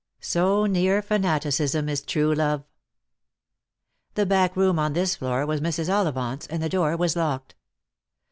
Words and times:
So 0.21 0.65
near 0.65 1.03
fanaticism 1.03 1.87
is 1.87 2.01
true 2.01 2.33
love! 2.33 2.63
The 4.15 4.25
back 4.25 4.55
room 4.57 4.79
on 4.79 4.93
this 4.93 5.15
floor 5.17 5.45
was 5.45 5.61
Mrs. 5.61 5.93
Ollivant's, 5.93 6.47
and 6.47 6.63
the 6.63 6.69
door 6.69 6.97
■was 6.97 7.15
locked. 7.15 7.53